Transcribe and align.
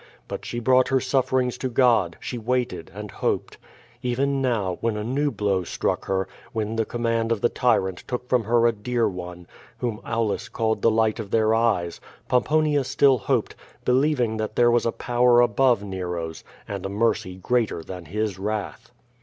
But 0.27 0.45
she 0.45 0.57
brought 0.57 0.87
her 0.87 0.99
suffer 0.99 1.39
ings 1.39 1.59
to 1.59 1.69
God; 1.69 2.17
she 2.19 2.39
waited 2.39 2.89
and 2.91 3.11
hoped. 3.11 3.59
P>en 4.03 4.41
now, 4.41 4.79
when 4.81 4.97
a 4.97 5.03
new 5.03 5.29
blow 5.29 5.63
struck 5.63 6.05
her, 6.05 6.27
when 6.53 6.75
the 6.75 6.85
command 6.85 7.31
of 7.31 7.39
the 7.41 7.51
tjTant 7.51 8.07
took 8.07 8.27
from 8.27 8.45
her 8.45 8.65
a 8.65 8.71
dear 8.71 9.07
one, 9.07 9.45
whom 9.77 9.99
Aulus 10.03 10.49
called 10.49 10.81
the 10.81 10.89
light 10.89 11.19
of 11.19 11.29
their 11.29 11.53
eyes, 11.53 12.01
Pomponia 12.27 12.83
still 12.83 13.19
hoped, 13.19 13.53
believing 13.85 14.37
that 14.37 14.55
there 14.55 14.71
was 14.71 14.87
a 14.87 14.91
power 14.91 15.39
above 15.39 15.83
Nero's, 15.83 16.43
and 16.67 16.83
a 16.83 16.89
mercy 16.89 17.35
greater 17.35 17.83
than 17.83 18.05
his 18.05 18.39
wrath. 18.39 18.91